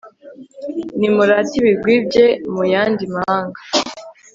nimurate 0.99 1.53
ibigwi 1.59 1.95
bye 2.05 2.27
mu 2.53 2.63
yandi 2.73 3.03
mahanga 3.13 3.59